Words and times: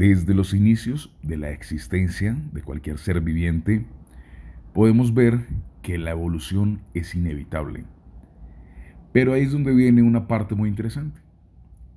Desde 0.00 0.32
los 0.32 0.54
inicios 0.54 1.14
de 1.22 1.36
la 1.36 1.50
existencia 1.50 2.34
de 2.54 2.62
cualquier 2.62 2.96
ser 2.96 3.20
viviente, 3.20 3.84
podemos 4.72 5.12
ver 5.12 5.40
que 5.82 5.98
la 5.98 6.12
evolución 6.12 6.80
es 6.94 7.14
inevitable. 7.14 7.84
Pero 9.12 9.34
ahí 9.34 9.42
es 9.42 9.52
donde 9.52 9.74
viene 9.74 10.00
una 10.00 10.26
parte 10.26 10.54
muy 10.54 10.70
interesante, 10.70 11.20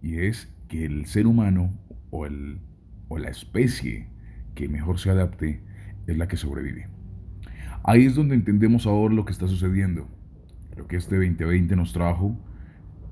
y 0.02 0.18
es 0.18 0.50
que 0.68 0.84
el 0.84 1.06
ser 1.06 1.28
humano 1.28 1.72
o, 2.10 2.26
el, 2.26 2.60
o 3.08 3.20
la 3.20 3.30
especie 3.30 4.10
que 4.54 4.68
mejor 4.68 5.00
se 5.00 5.10
adapte 5.10 5.62
es 6.06 6.18
la 6.18 6.28
que 6.28 6.36
sobrevive. 6.36 6.90
Ahí 7.86 8.06
es 8.06 8.16
donde 8.16 8.36
entendemos 8.36 8.86
ahora 8.86 9.14
lo 9.14 9.24
que 9.24 9.32
está 9.32 9.48
sucediendo, 9.48 10.10
lo 10.76 10.88
que 10.88 10.98
este 10.98 11.16
2020 11.16 11.74
nos 11.78 11.94
trajo 11.94 12.38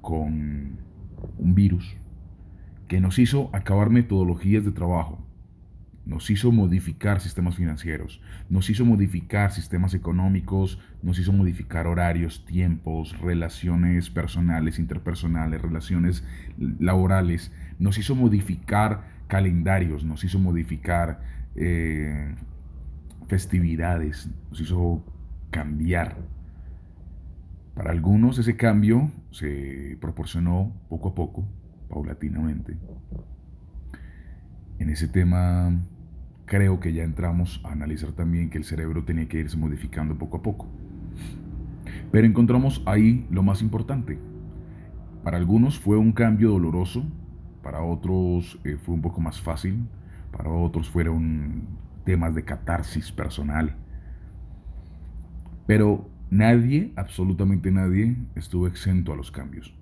con 0.02 0.80
un 1.38 1.56
virus 1.56 1.96
que 2.92 3.00
nos 3.00 3.20
hizo 3.20 3.50
acabar 3.54 3.90
metodologías 3.90 4.66
de 4.66 4.74
trabajo, 4.74 5.26
nos 6.06 6.30
hizo 6.30 6.52
modificar 6.52 7.22
sistemas 7.22 7.56
financieros, 7.56 8.22
nos 8.50 8.70
hizo 8.70 8.84
modificar 8.84 9.54
sistemas 9.54 9.94
económicos, 9.94 10.78
nos 11.02 11.18
hizo 11.18 11.32
modificar 11.32 11.88
horarios, 11.88 12.46
tiempos, 12.46 13.18
relaciones 13.22 14.10
personales, 14.10 14.78
interpersonales, 14.78 15.62
relaciones 15.62 16.26
laborales, 16.58 17.54
nos 17.80 17.98
hizo 17.98 18.14
modificar 18.14 19.08
calendarios, 19.28 20.04
nos 20.04 20.26
hizo 20.26 20.38
modificar 20.38 21.22
eh, 21.56 22.36
festividades, 23.30 24.30
nos 24.50 24.60
hizo 24.60 25.06
cambiar. 25.50 26.18
Para 27.74 27.92
algunos 27.92 28.38
ese 28.38 28.58
cambio 28.58 29.10
se 29.32 29.98
proporcionó 30.02 30.74
poco 30.90 31.08
a 31.08 31.16
poco, 31.16 31.48
paulatinamente. 31.92 32.78
En 34.80 34.90
ese 34.90 35.08
tema 35.08 35.72
creo 36.46 36.80
que 36.80 36.92
ya 36.92 37.04
entramos 37.04 37.62
a 37.64 37.72
analizar 37.72 38.14
también 38.14 38.50
que 38.50 38.58
el 38.58 38.64
cerebro 38.64 39.04
tenía 39.04 39.28
que 39.28 39.40
irse 39.40 39.58
modificando 39.58 40.18
poco 40.18 40.38
a 40.38 40.42
poco. 40.42 40.68
Pero 42.12 42.26
encontramos 42.26 42.82
ahí 42.86 43.28
lo 43.30 43.44
más 43.44 43.62
importante. 43.62 44.18
Para 45.24 45.38
algunos 45.38 45.80
fue 45.80 45.98
un 45.98 46.12
cambio 46.12 46.50
doloroso, 46.50 47.06
para 47.62 47.84
otros 47.84 48.60
eh, 48.64 48.78
fue 48.84 48.96
un 48.96 49.02
poco 49.02 49.22
más 49.22 49.40
fácil, 49.40 49.88
para 50.32 50.50
otros 50.50 50.90
fueron 50.90 51.68
temas 52.04 52.34
de 52.34 52.44
catarsis 52.44 53.12
personal. 53.12 53.76
Pero 55.68 56.10
nadie, 56.30 56.92
absolutamente 56.96 57.72
nadie, 57.72 58.18
estuvo 58.36 58.68
exento 58.68 59.14
a 59.14 59.16
los 59.16 59.32
cambios. 59.32 59.74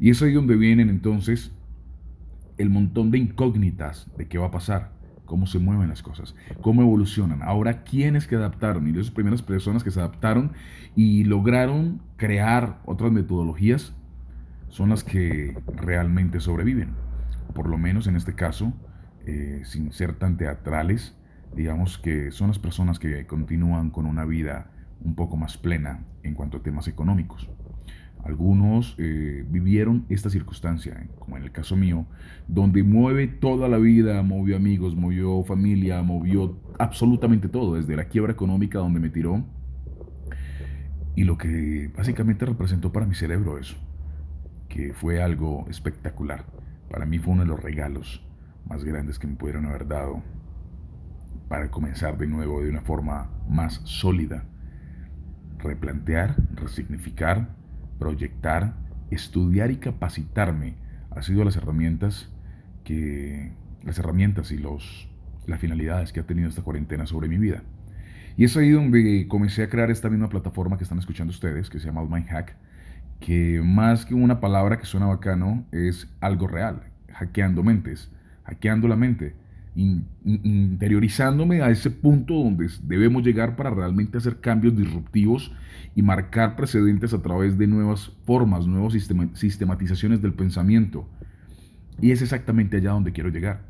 Y 0.00 0.08
es 0.10 0.22
ahí 0.22 0.32
donde 0.32 0.56
vienen 0.56 0.88
entonces 0.88 1.52
el 2.56 2.70
montón 2.70 3.10
de 3.10 3.18
incógnitas 3.18 4.10
de 4.16 4.26
qué 4.28 4.38
va 4.38 4.46
a 4.46 4.50
pasar, 4.50 4.92
cómo 5.26 5.46
se 5.46 5.58
mueven 5.58 5.90
las 5.90 6.02
cosas, 6.02 6.34
cómo 6.62 6.80
evolucionan. 6.80 7.42
Ahora, 7.42 7.82
¿quiénes 7.82 8.26
que 8.26 8.36
adaptaron? 8.36 8.88
Y 8.88 8.98
esas 8.98 9.10
primeras 9.10 9.42
personas 9.42 9.84
que 9.84 9.90
se 9.90 10.00
adaptaron 10.00 10.52
y 10.96 11.24
lograron 11.24 12.00
crear 12.16 12.80
otras 12.86 13.12
metodologías 13.12 13.92
son 14.68 14.88
las 14.88 15.04
que 15.04 15.56
realmente 15.66 16.40
sobreviven. 16.40 16.94
Por 17.54 17.68
lo 17.68 17.76
menos 17.76 18.06
en 18.06 18.16
este 18.16 18.34
caso, 18.34 18.72
eh, 19.26 19.62
sin 19.64 19.92
ser 19.92 20.14
tan 20.14 20.38
teatrales, 20.38 21.14
digamos 21.54 21.98
que 21.98 22.30
son 22.30 22.48
las 22.48 22.58
personas 22.58 22.98
que 22.98 23.26
continúan 23.26 23.90
con 23.90 24.06
una 24.06 24.24
vida 24.24 24.70
un 25.02 25.14
poco 25.14 25.36
más 25.36 25.58
plena 25.58 26.04
en 26.22 26.34
cuanto 26.34 26.58
a 26.58 26.62
temas 26.62 26.88
económicos. 26.88 27.50
Algunos 28.24 28.94
eh, 28.98 29.44
vivieron 29.48 30.04
esta 30.08 30.30
circunstancia, 30.30 31.06
como 31.18 31.36
en 31.36 31.42
el 31.42 31.52
caso 31.52 31.76
mío, 31.76 32.06
donde 32.48 32.82
mueve 32.82 33.26
toda 33.28 33.68
la 33.68 33.78
vida, 33.78 34.22
movió 34.22 34.56
amigos, 34.56 34.94
movió 34.94 35.42
familia, 35.44 36.02
movió 36.02 36.56
absolutamente 36.78 37.48
todo, 37.48 37.76
desde 37.76 37.96
la 37.96 38.04
quiebra 38.04 38.32
económica 38.32 38.78
donde 38.78 39.00
me 39.00 39.08
tiró. 39.08 39.44
Y 41.16 41.24
lo 41.24 41.38
que 41.38 41.90
básicamente 41.96 42.46
representó 42.46 42.92
para 42.92 43.06
mi 43.06 43.14
cerebro 43.14 43.58
eso, 43.58 43.76
que 44.68 44.92
fue 44.94 45.22
algo 45.22 45.66
espectacular. 45.68 46.44
Para 46.90 47.06
mí 47.06 47.18
fue 47.18 47.34
uno 47.34 47.42
de 47.42 47.48
los 47.48 47.60
regalos 47.60 48.22
más 48.68 48.84
grandes 48.84 49.18
que 49.18 49.26
me 49.26 49.34
pudieron 49.34 49.66
haber 49.66 49.86
dado 49.86 50.22
para 51.48 51.70
comenzar 51.70 52.16
de 52.16 52.26
nuevo 52.26 52.62
de 52.62 52.70
una 52.70 52.82
forma 52.82 53.30
más 53.48 53.80
sólida. 53.84 54.44
Replantear, 55.58 56.36
resignificar 56.54 57.59
proyectar, 58.00 58.74
estudiar 59.12 59.70
y 59.70 59.76
capacitarme 59.76 60.74
ha 61.10 61.22
sido 61.22 61.44
las 61.44 61.54
herramientas 61.56 62.28
que 62.82 63.52
las 63.84 63.98
herramientas 64.00 64.50
y 64.50 64.58
los 64.58 65.08
las 65.46 65.60
finalidades 65.60 66.12
que 66.12 66.20
ha 66.20 66.26
tenido 66.26 66.48
esta 66.48 66.62
cuarentena 66.62 67.06
sobre 67.06 67.28
mi 67.28 67.38
vida. 67.38 67.62
Y 68.36 68.44
es 68.44 68.56
ahí 68.56 68.70
donde 68.70 69.26
comencé 69.28 69.62
a 69.62 69.68
crear 69.68 69.90
esta 69.90 70.08
misma 70.08 70.28
plataforma 70.28 70.78
que 70.78 70.84
están 70.84 70.98
escuchando 70.98 71.30
ustedes, 71.32 71.68
que 71.68 71.78
se 71.78 71.86
llama 71.86 72.04
Mind 72.04 72.28
Hack, 72.28 72.56
que 73.20 73.60
más 73.62 74.06
que 74.06 74.14
una 74.14 74.40
palabra 74.40 74.78
que 74.78 74.86
suena 74.86 75.06
bacano, 75.06 75.66
es 75.72 76.08
algo 76.20 76.46
real, 76.46 76.82
hackeando 77.12 77.62
mentes, 77.62 78.10
hackeando 78.44 78.88
la 78.88 78.96
mente, 78.96 79.34
interiorizándome 79.74 81.62
a 81.62 81.70
ese 81.70 81.90
punto 81.90 82.34
donde 82.34 82.68
debemos 82.82 83.22
llegar 83.22 83.56
para 83.56 83.70
realmente 83.70 84.18
hacer 84.18 84.40
cambios 84.40 84.76
disruptivos 84.76 85.52
y 85.94 86.02
marcar 86.02 86.56
precedentes 86.56 87.14
a 87.14 87.22
través 87.22 87.56
de 87.56 87.66
nuevas 87.66 88.12
formas, 88.24 88.66
nuevas 88.66 88.94
sistematizaciones 89.34 90.20
del 90.22 90.34
pensamiento. 90.34 91.08
Y 92.00 92.10
es 92.12 92.22
exactamente 92.22 92.78
allá 92.78 92.90
donde 92.90 93.12
quiero 93.12 93.30
llegar. 93.30 93.62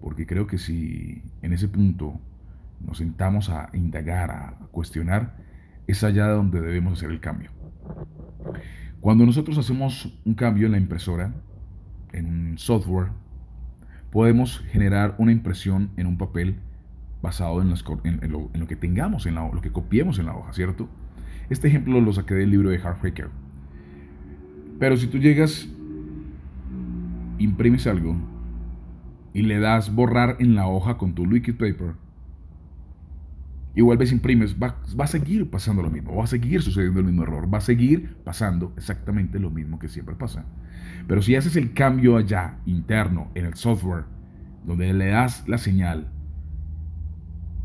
Porque 0.00 0.26
creo 0.26 0.46
que 0.46 0.58
si 0.58 1.22
en 1.42 1.52
ese 1.52 1.68
punto 1.68 2.20
nos 2.80 2.98
sentamos 2.98 3.48
a 3.48 3.70
indagar, 3.72 4.30
a 4.30 4.58
cuestionar, 4.70 5.36
es 5.86 6.04
allá 6.04 6.28
donde 6.28 6.60
debemos 6.60 6.94
hacer 6.94 7.10
el 7.10 7.20
cambio. 7.20 7.50
Cuando 9.00 9.26
nosotros 9.26 9.58
hacemos 9.58 10.18
un 10.24 10.34
cambio 10.34 10.66
en 10.66 10.72
la 10.72 10.78
impresora, 10.78 11.34
en 12.12 12.56
software, 12.58 13.08
podemos 14.14 14.60
generar 14.70 15.16
una 15.18 15.32
impresión 15.32 15.90
en 15.96 16.06
un 16.06 16.16
papel 16.16 16.54
basado 17.20 17.60
en, 17.60 17.70
lo, 17.70 18.66
que 18.68 18.76
tengamos, 18.76 19.26
en 19.26 19.34
lo 19.34 19.60
que 19.60 19.72
copiemos 19.72 20.20
en 20.20 20.26
la 20.26 20.36
hoja, 20.36 20.52
¿cierto? 20.52 20.88
Este 21.50 21.66
ejemplo 21.66 22.00
lo 22.00 22.12
saqué 22.12 22.34
del 22.34 22.52
libro 22.52 22.70
de 22.70 22.78
Heartbreaker. 22.78 23.30
Pero 24.78 24.96
si 24.96 25.08
tú 25.08 25.18
llegas, 25.18 25.68
imprimes 27.40 27.88
algo 27.88 28.14
y 29.32 29.42
le 29.42 29.58
das 29.58 29.92
borrar 29.92 30.36
en 30.38 30.54
la 30.54 30.68
hoja 30.68 30.96
con 30.96 31.16
tu 31.16 31.26
liquid 31.26 31.54
paper 31.54 31.94
y 33.74 33.82
vuelves 33.82 34.12
imprimes, 34.12 34.56
va, 34.60 34.80
va, 34.98 35.04
a 35.04 35.08
seguir 35.08 35.50
pasando 35.50 35.82
lo 35.82 35.90
mismo, 35.90 36.14
va 36.14 36.24
a 36.24 36.28
seguir 36.28 36.62
sucediendo 36.62 37.00
el 37.00 37.06
mismo 37.06 37.24
error, 37.24 37.52
va 37.52 37.58
a 37.58 37.62
seguir 37.62 38.16
pasando 38.24 38.72
exactamente 38.76 39.40
lo 39.40 39.50
mismo 39.50 39.78
que 39.78 39.88
siempre 39.88 40.14
pasa. 40.14 40.44
Pero 41.08 41.22
si 41.22 41.34
haces 41.34 41.56
el 41.56 41.72
cambio 41.72 42.16
allá, 42.16 42.58
interno, 42.66 43.30
en 43.34 43.46
el 43.46 43.54
software, 43.54 44.04
donde 44.64 44.92
le 44.92 45.08
das 45.08 45.46
la 45.48 45.58
señal, 45.58 46.08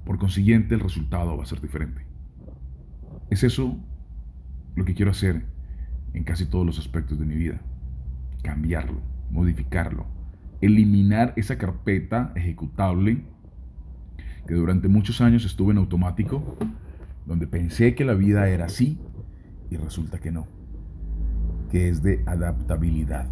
por 0.03 0.17
consiguiente 0.17 0.73
el 0.73 0.81
resultado 0.81 1.37
va 1.37 1.43
a 1.43 1.45
ser 1.47 1.61
diferente. 1.61 2.05
Es 3.29 3.43
eso 3.43 3.77
lo 4.75 4.85
que 4.85 4.95
quiero 4.95 5.11
hacer 5.11 5.45
en 6.13 6.23
casi 6.23 6.47
todos 6.47 6.65
los 6.65 6.79
aspectos 6.79 7.19
de 7.19 7.25
mi 7.25 7.35
vida. 7.35 7.61
Cambiarlo, 8.41 9.01
modificarlo, 9.29 10.07
eliminar 10.61 11.33
esa 11.35 11.59
carpeta 11.59 12.33
ejecutable 12.35 13.23
que 14.47 14.55
durante 14.55 14.87
muchos 14.87 15.21
años 15.21 15.45
estuve 15.45 15.71
en 15.71 15.77
automático, 15.77 16.57
donde 17.25 17.47
pensé 17.47 17.95
que 17.95 18.05
la 18.05 18.13
vida 18.13 18.49
era 18.49 18.65
así 18.65 18.99
y 19.69 19.77
resulta 19.77 20.19
que 20.19 20.31
no, 20.31 20.47
que 21.69 21.89
es 21.89 22.01
de 22.01 22.23
adaptabilidad. 22.25 23.27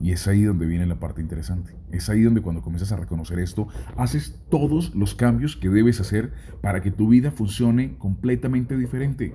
Y 0.00 0.12
es 0.12 0.28
ahí 0.28 0.42
donde 0.42 0.66
viene 0.66 0.86
la 0.86 1.00
parte 1.00 1.20
interesante. 1.20 1.74
Es 1.90 2.08
ahí 2.08 2.22
donde 2.22 2.40
cuando 2.40 2.62
comienzas 2.62 2.92
a 2.92 2.96
reconocer 2.96 3.38
esto, 3.40 3.68
haces 3.96 4.40
todos 4.48 4.94
los 4.94 5.14
cambios 5.14 5.56
que 5.56 5.68
debes 5.68 6.00
hacer 6.00 6.32
para 6.60 6.82
que 6.82 6.90
tu 6.90 7.08
vida 7.08 7.30
funcione 7.30 7.96
completamente 7.98 8.76
diferente. 8.76 9.34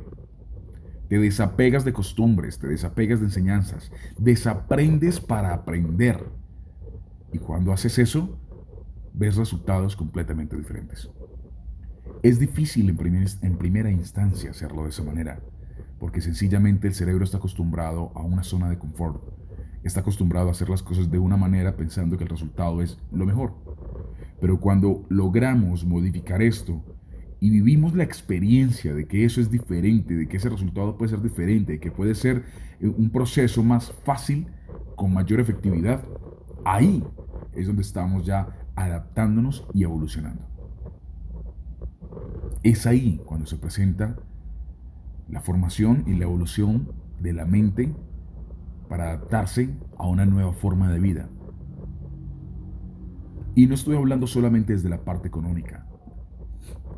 Te 1.10 1.20
desapegas 1.20 1.84
de 1.84 1.94
costumbres, 1.94 2.60
te 2.60 2.68
desapegas 2.68 3.20
de 3.20 3.26
enseñanzas, 3.26 3.92
desaprendes 4.18 5.20
para 5.20 5.54
aprender. 5.54 6.24
Y 7.34 7.40
cuando 7.40 7.74
haces 7.74 8.00
eso, 8.00 8.40
ves 9.14 9.36
resultados 9.36 9.96
completamente 9.96 10.58
diferentes. 10.58 11.10
Es 12.22 12.40
difícil 12.40 12.90
en, 12.90 13.28
en 13.42 13.58
primera 13.58 13.92
instancia 13.92 14.52
hacerlo 14.52 14.84
de 14.84 14.90
esa 14.90 15.04
manera, 15.04 15.40
porque 16.00 16.22
sencillamente 16.22 16.88
el 16.88 16.94
cerebro 16.94 17.24
está 17.24 17.38
acostumbrado 17.38 18.12
a 18.16 18.22
una 18.22 18.44
zona 18.44 18.70
de 18.70 18.78
confort 18.78 19.22
está 19.84 20.00
acostumbrado 20.00 20.48
a 20.48 20.52
hacer 20.52 20.70
las 20.70 20.82
cosas 20.82 21.12
de 21.12 21.20
una 21.20 21.38
manera 21.38 21.76
pensando 21.76 22.18
que 22.18 22.24
el 22.24 22.30
resultado 22.30 22.82
es 22.82 22.98
lo 23.12 23.26
mejor. 23.26 23.54
Pero 24.40 24.60
cuando 24.60 25.06
logramos 25.10 25.86
modificar 25.86 26.42
esto 26.42 26.84
y 27.40 27.50
vivimos 27.50 27.94
la 27.94 28.04
experiencia 28.04 28.94
de 28.94 29.06
que 29.06 29.26
eso 29.26 29.42
es 29.42 29.52
diferente, 29.52 30.16
de 30.16 30.28
que 30.28 30.38
ese 30.38 30.50
resultado 30.50 30.98
puede 30.98 31.12
ser 31.12 31.22
diferente, 31.22 31.74
de 31.74 31.80
que 31.80 31.92
puede 31.92 32.16
ser 32.16 32.44
eh, 32.80 32.88
un 32.88 33.10
proceso 33.10 33.64
más 33.64 33.92
fácil, 34.06 34.48
con 34.96 35.14
mayor 35.14 35.40
efectividad, 35.40 36.04
ahí 36.64 37.04
es 37.54 37.68
donde 37.68 37.82
estamos 37.82 38.26
ya 38.26 38.48
adaptándonos 38.76 39.66
y 39.74 39.84
evolucionando. 39.84 40.42
Es 42.64 42.86
ahí 42.88 43.22
cuando 43.26 43.46
se 43.46 43.58
presenta 43.58 44.16
la 45.30 45.42
formación 45.42 46.04
y 46.08 46.14
la 46.14 46.24
evolución 46.24 46.92
de 47.20 47.34
la 47.34 47.46
mente 47.46 47.94
para 48.90 49.06
adaptarse 49.06 49.76
a 49.98 50.08
una 50.08 50.26
nueva 50.26 50.54
forma 50.54 50.92
de 50.92 51.00
vida. 51.00 51.30
Y 53.56 53.68
no 53.68 53.76
estoy 53.76 53.96
hablando 53.96 54.28
solamente 54.28 54.74
desde 54.74 54.90
la 54.90 55.04
parte 55.04 55.28
económica, 55.28 55.86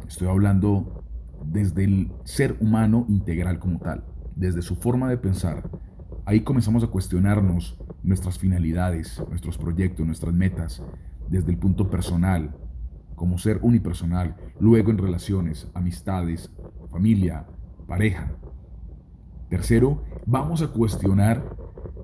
estoy 0.07 0.27
hablando 0.27 1.03
desde 1.45 1.83
el 1.83 2.11
ser 2.23 2.55
humano 2.59 3.05
integral 3.09 3.59
como 3.59 3.79
tal, 3.79 4.03
desde 4.35 4.61
su 4.61 4.75
forma 4.75 5.09
de 5.09 5.17
pensar. 5.17 5.69
Ahí 6.25 6.41
comenzamos 6.41 6.83
a 6.83 6.87
cuestionarnos 6.87 7.77
nuestras 8.03 8.39
finalidades, 8.39 9.21
nuestros 9.29 9.57
proyectos, 9.57 10.05
nuestras 10.05 10.33
metas, 10.33 10.81
desde 11.29 11.51
el 11.51 11.57
punto 11.57 11.89
personal, 11.89 12.55
como 13.15 13.37
ser 13.37 13.59
unipersonal, 13.61 14.35
luego 14.59 14.91
en 14.91 14.97
relaciones, 14.97 15.69
amistades, 15.73 16.51
familia, 16.89 17.45
pareja. 17.87 18.31
Tercero, 19.49 20.03
vamos 20.25 20.61
a 20.61 20.67
cuestionar 20.67 21.55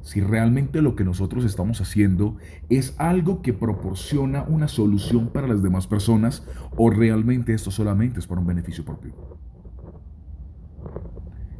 si 0.01 0.21
realmente 0.21 0.81
lo 0.81 0.95
que 0.95 1.03
nosotros 1.03 1.45
estamos 1.45 1.81
haciendo 1.81 2.38
es 2.69 2.95
algo 2.97 3.41
que 3.41 3.53
proporciona 3.53 4.44
una 4.44 4.68
solución 4.68 5.29
para 5.29 5.47
las 5.47 5.62
demás 5.62 5.88
personas 5.88 6.45
o 6.75 6.89
realmente 6.89 7.53
esto 7.53 7.71
solamente 7.71 8.19
es 8.19 8.27
para 8.27 8.41
un 8.41 8.47
beneficio 8.47 8.83
propio. 8.83 9.13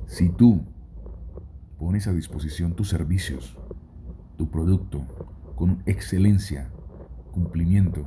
Si 0.06 0.30
tú 0.30 0.62
pones 1.78 2.08
a 2.08 2.14
disposición 2.14 2.76
tus 2.76 2.90
servicios, 2.90 3.58
tu 4.38 4.50
producto, 4.50 5.06
con 5.56 5.84
excelencia, 5.86 6.72
cumplimiento, 7.32 8.06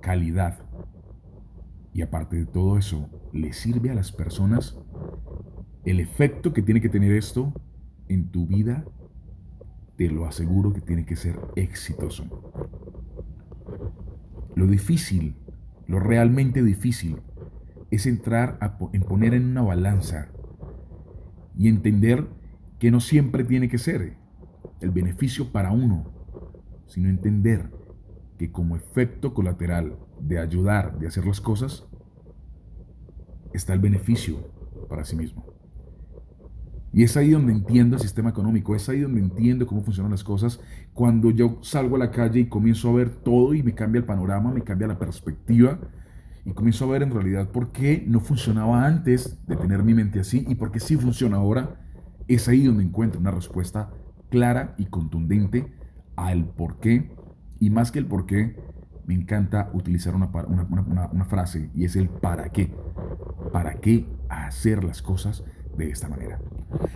calidad, 0.00 0.58
y 1.96 2.02
aparte 2.02 2.36
de 2.36 2.44
todo 2.44 2.76
eso, 2.76 3.08
le 3.32 3.52
sirve 3.54 3.90
a 3.90 3.94
las 3.94 4.12
personas, 4.12 4.78
el 5.84 5.98
efecto 5.98 6.52
que 6.52 6.60
tiene 6.60 6.82
que 6.82 6.88
tener 6.88 7.12
esto 7.12 7.54
en 8.08 8.28
tu 8.30 8.46
vida, 8.46 8.84
te 9.96 10.10
lo 10.10 10.26
aseguro 10.26 10.74
que 10.74 10.82
tiene 10.82 11.06
que 11.06 11.16
ser 11.16 11.38
exitoso. 11.56 12.24
Lo 14.54 14.66
difícil, 14.66 15.36
lo 15.86 15.98
realmente 15.98 16.62
difícil, 16.62 17.22
es 17.90 18.06
entrar 18.06 18.58
a 18.60 18.76
en 18.92 19.02
poner 19.02 19.32
en 19.32 19.46
una 19.46 19.62
balanza 19.62 20.28
y 21.56 21.68
entender 21.68 22.26
que 22.78 22.90
no 22.90 23.00
siempre 23.00 23.44
tiene 23.44 23.70
que 23.70 23.78
ser 23.78 24.18
el 24.80 24.90
beneficio 24.90 25.50
para 25.50 25.72
uno, 25.72 26.04
sino 26.86 27.08
entender 27.08 27.70
que 28.38 28.52
como 28.52 28.76
efecto 28.76 29.34
colateral 29.34 29.98
de 30.20 30.38
ayudar, 30.38 30.98
de 30.98 31.06
hacer 31.06 31.26
las 31.26 31.40
cosas, 31.40 31.86
está 33.52 33.72
el 33.72 33.80
beneficio 33.80 34.38
para 34.88 35.04
sí 35.04 35.16
mismo. 35.16 35.46
Y 36.92 37.02
es 37.02 37.16
ahí 37.16 37.30
donde 37.30 37.52
entiendo 37.52 37.96
el 37.96 38.02
sistema 38.02 38.30
económico, 38.30 38.74
es 38.74 38.88
ahí 38.88 39.00
donde 39.00 39.20
entiendo 39.20 39.66
cómo 39.66 39.82
funcionan 39.82 40.12
las 40.12 40.24
cosas. 40.24 40.60
Cuando 40.94 41.30
yo 41.30 41.58
salgo 41.60 41.96
a 41.96 41.98
la 41.98 42.10
calle 42.10 42.40
y 42.40 42.46
comienzo 42.46 42.88
a 42.88 42.94
ver 42.94 43.10
todo 43.10 43.52
y 43.52 43.62
me 43.62 43.74
cambia 43.74 43.98
el 43.98 44.06
panorama, 44.06 44.50
me 44.50 44.62
cambia 44.62 44.86
la 44.86 44.98
perspectiva 44.98 45.78
y 46.46 46.52
comienzo 46.52 46.84
a 46.84 46.88
ver 46.88 47.02
en 47.02 47.10
realidad 47.10 47.50
por 47.50 47.72
qué 47.72 48.04
no 48.06 48.20
funcionaba 48.20 48.86
antes 48.86 49.46
de 49.46 49.56
tener 49.56 49.82
mi 49.82 49.92
mente 49.92 50.20
así 50.20 50.46
y 50.48 50.54
por 50.54 50.70
qué 50.70 50.80
sí 50.80 50.96
funciona 50.96 51.36
ahora, 51.36 51.80
es 52.28 52.48
ahí 52.48 52.64
donde 52.64 52.84
encuentro 52.84 53.20
una 53.20 53.30
respuesta 53.30 53.90
clara 54.30 54.74
y 54.78 54.86
contundente 54.86 55.74
al 56.16 56.46
por 56.46 56.78
qué 56.78 57.14
y 57.60 57.70
más 57.70 57.90
que 57.90 57.98
el 57.98 58.06
por 58.06 58.26
qué, 58.26 58.56
me 59.06 59.14
encanta 59.14 59.70
utilizar 59.72 60.14
una, 60.14 61.24
frase 61.24 61.70
y 61.74 61.84
es 61.84 61.96
el 61.96 62.08
para 62.08 62.48
qué. 62.50 62.72
¿Para 63.52 63.74
qué 63.74 64.06
hacer 64.28 64.82
las 64.82 65.00
cosas 65.00 65.44
de 65.76 65.90
esta 65.90 66.08
manera? 66.08 66.40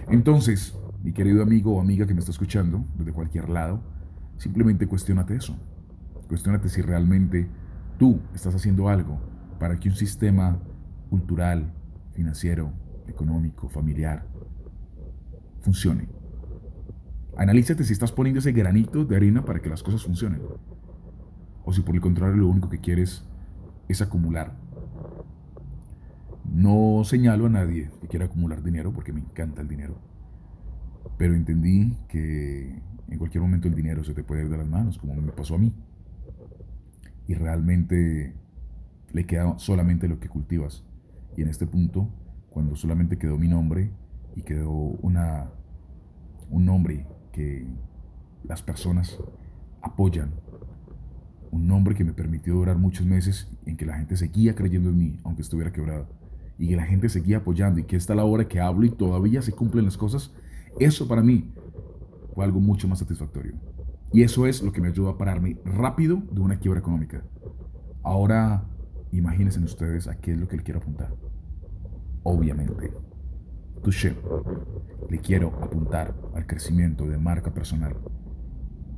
Entonces, 0.09 0.75
mi 1.05 1.12
querido 1.12 1.43
amigo 1.43 1.77
o 1.77 1.81
amiga 1.81 2.07
que 2.07 2.15
me 2.15 2.21
está 2.21 2.33
escuchando 2.33 2.85
desde 2.99 3.12
cualquier 3.12 3.49
lado, 3.49 3.81
simplemente 4.39 4.89
cuestionate 4.89 5.37
eso. 5.37 5.57
Cuestionate 6.29 6.69
si 6.69 6.83
realmente 6.83 7.49
tú 7.99 8.21
estás 8.35 8.55
haciendo 8.55 8.89
algo 8.89 9.21
para 9.61 9.79
que 9.79 9.89
un 9.89 9.95
sistema 9.95 10.59
cultural, 11.11 11.73
financiero, 12.12 12.73
económico, 13.07 13.69
familiar, 13.69 14.27
funcione. 15.61 16.19
Analízate 17.40 17.84
si 17.84 17.94
estás 17.94 18.12
poniendo 18.12 18.40
ese 18.40 18.52
granito 18.52 19.06
de 19.06 19.16
arena 19.16 19.46
para 19.46 19.60
que 19.60 19.70
las 19.70 19.82
cosas 19.82 20.04
funcionen. 20.04 20.42
O 21.64 21.72
si 21.72 21.81
por 21.81 21.94
el 21.94 22.02
contrario 22.02 22.37
lo 22.37 22.48
único 22.48 22.69
que 22.69 22.81
quieres 22.81 23.25
es 23.88 24.02
acumular. 24.02 24.58
No 26.44 27.02
señalo 27.02 27.46
a 27.46 27.48
nadie 27.48 27.90
que 28.02 28.08
quiera 28.08 28.26
acumular 28.26 28.62
dinero 28.62 28.92
porque 28.92 29.14
me 29.14 29.20
encanta 29.20 29.62
el 29.62 29.69
dinero. 29.69 29.94
Pero 31.16 31.32
entendí 31.32 31.96
que 32.08 32.78
en 33.08 33.19
cualquier 33.19 33.40
momento 33.40 33.69
el 33.69 33.75
dinero 33.75 34.04
se 34.04 34.12
te 34.12 34.22
puede 34.22 34.42
ir 34.42 34.50
de 34.50 34.58
las 34.58 34.69
manos, 34.69 34.98
como 34.98 35.14
me 35.14 35.32
pasó 35.32 35.54
a 35.54 35.58
mí. 35.58 35.72
Y 37.26 37.32
realmente 37.32 38.34
le 39.14 39.25
queda 39.25 39.58
solamente 39.58 40.08
lo 40.08 40.20
que 40.20 40.28
cultivas. 40.28 40.84
Y 41.38 41.40
en 41.40 41.48
este 41.48 41.66
punto, 41.66 42.10
cuando 42.50 42.76
solamente 42.76 43.16
quedó 43.16 43.38
mi 43.38 43.48
nombre 43.48 43.92
y 44.37 44.42
quedó 44.42 44.70
una, 44.70 45.48
un 46.50 46.66
nombre 46.66 47.06
que 47.32 47.67
las 48.44 48.62
personas 48.62 49.19
apoyan, 49.82 50.32
un 51.50 51.67
nombre 51.67 51.94
que 51.94 52.05
me 52.05 52.12
permitió 52.12 52.55
durar 52.55 52.79
muchos 52.79 53.06
meses 53.06 53.49
en 53.67 53.77
que 53.77 53.87
la 53.87 53.97
gente 53.97 54.17
seguía 54.17 54.55
creyendo 54.55 54.91
en 54.91 54.99
mí, 54.99 55.19
aunque 55.25 55.43
estuviera 55.43 55.73
quebrado, 55.73 56.06
y 56.59 56.69
que 56.69 56.77
la 56.77 56.85
gente 56.85 57.09
seguía 57.09 57.38
apoyando 57.38 57.81
y 57.81 57.85
que 57.85 57.97
esta 57.97 58.12
es 58.12 58.17
la 58.17 58.25
hora 58.25 58.47
que 58.47 58.61
hablo 58.61 58.85
y 58.85 58.91
todavía 58.91 59.43
se 59.43 59.53
cumplen 59.53 59.85
las 59.85 59.97
cosas, 59.97 60.32
eso 60.79 61.09
para 61.09 61.23
mí 61.23 61.53
fue 62.35 62.44
algo 62.44 62.61
mucho 62.61 62.87
más 62.87 63.00
satisfactorio. 63.00 63.55
Y 64.12 64.23
eso 64.23 64.47
es 64.47 64.62
lo 64.62 64.73
que 64.73 64.81
me 64.81 64.88
ayudó 64.88 65.09
a 65.09 65.19
pararme 65.19 65.59
rápido 65.65 66.23
de 66.31 66.41
una 66.41 66.59
quiebra 66.59 66.81
económica. 66.81 67.23
Ahora 68.03 68.65
imagínense 69.12 69.61
ustedes 69.61 70.06
a 70.06 70.17
qué 70.17 70.33
es 70.33 70.38
lo 70.38 70.49
que 70.49 70.56
le 70.56 70.62
quiero 70.62 70.81
apuntar. 70.81 71.15
Obviamente, 72.23 72.93
touché, 73.82 74.17
le 75.09 75.19
quiero 75.19 75.49
apuntar 75.62 76.15
al 76.35 76.47
crecimiento 76.47 77.06
de 77.06 77.19
marca 77.19 77.53
personal 77.53 77.97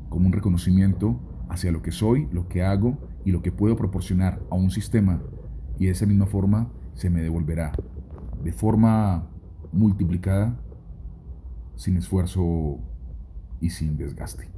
como 0.08 0.26
un 0.26 0.32
reconocimiento 0.32 1.19
hacia 1.49 1.73
lo 1.73 1.81
que 1.81 1.90
soy, 1.90 2.29
lo 2.32 2.46
que 2.46 2.62
hago 2.62 2.99
y 3.25 3.32
lo 3.32 3.40
que 3.40 3.50
puedo 3.50 3.76
proporcionar 3.76 4.43
a 4.50 4.56
un 4.56 4.71
sistema 4.71 5.23
y 5.78 5.87
de 5.87 5.92
esa 5.92 6.06
misma 6.06 6.26
forma 6.26 6.71
se 6.95 7.09
me 7.09 7.23
devolverá 7.23 7.73
de 8.42 8.52
forma 8.52 9.30
multiplicada 9.73 10.61
sin 11.76 11.97
esfuerzo 11.97 12.78
y 13.61 13.71
sin 13.71 13.97
desgaste. 13.97 14.49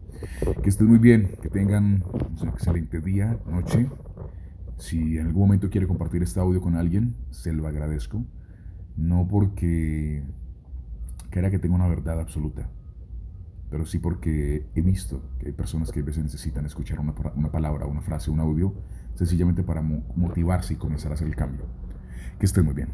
Que 0.62 0.70
estén 0.70 0.88
muy 0.88 0.98
bien, 0.98 1.36
que 1.40 1.48
tengan 1.48 2.02
un 2.40 2.48
excelente 2.48 3.00
día, 3.00 3.38
noche. 3.48 3.88
Si 4.76 5.18
en 5.18 5.26
algún 5.26 5.42
momento 5.42 5.70
quiere 5.70 5.86
compartir 5.86 6.22
este 6.22 6.40
audio 6.40 6.60
con 6.60 6.74
alguien, 6.74 7.14
se 7.30 7.52
lo 7.52 7.66
agradezco. 7.68 8.24
No 8.96 9.26
porque 9.28 10.22
crea 11.30 11.50
que 11.50 11.58
tengo 11.58 11.74
una 11.74 11.88
verdad 11.88 12.20
absoluta, 12.20 12.68
pero 13.70 13.86
sí 13.86 13.98
porque 13.98 14.66
he 14.74 14.82
visto 14.82 15.20
que 15.40 15.46
hay 15.46 15.52
personas 15.52 15.90
que 15.90 16.00
a 16.00 16.04
veces 16.04 16.22
necesitan 16.22 16.64
escuchar 16.64 17.00
una, 17.00 17.12
una 17.34 17.50
palabra, 17.50 17.86
una 17.86 18.02
frase, 18.02 18.30
un 18.30 18.38
audio, 18.38 18.72
sencillamente 19.14 19.64
para 19.64 19.82
motivarse 19.82 20.74
y 20.74 20.76
comenzar 20.76 21.10
a 21.10 21.14
hacer 21.14 21.26
el 21.26 21.34
cambio. 21.34 21.64
Que 22.38 22.46
estén 22.46 22.64
muy 22.64 22.74
bien. 22.74 22.88